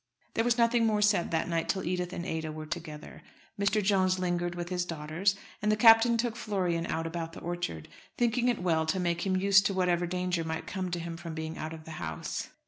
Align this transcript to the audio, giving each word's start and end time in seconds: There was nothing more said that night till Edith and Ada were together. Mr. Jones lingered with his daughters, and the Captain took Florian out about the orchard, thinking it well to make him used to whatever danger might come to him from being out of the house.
There 0.33 0.43
was 0.43 0.57
nothing 0.57 0.87
more 0.87 1.03
said 1.03 1.29
that 1.29 1.47
night 1.47 1.69
till 1.69 1.83
Edith 1.83 2.11
and 2.11 2.25
Ada 2.25 2.51
were 2.51 2.65
together. 2.65 3.21
Mr. 3.59 3.83
Jones 3.83 4.17
lingered 4.17 4.55
with 4.55 4.69
his 4.69 4.83
daughters, 4.83 5.35
and 5.61 5.71
the 5.71 5.75
Captain 5.77 6.17
took 6.17 6.35
Florian 6.35 6.87
out 6.87 7.05
about 7.05 7.33
the 7.33 7.39
orchard, 7.41 7.87
thinking 8.17 8.47
it 8.49 8.63
well 8.63 8.87
to 8.87 8.99
make 8.99 9.27
him 9.27 9.37
used 9.37 9.67
to 9.67 9.75
whatever 9.75 10.07
danger 10.07 10.43
might 10.43 10.65
come 10.65 10.89
to 10.89 10.99
him 10.99 11.17
from 11.17 11.35
being 11.35 11.55
out 11.55 11.71
of 11.71 11.83
the 11.85 11.91
house. 12.01 12.49